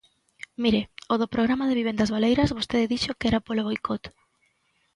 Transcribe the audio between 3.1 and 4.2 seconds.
que era polo boicot.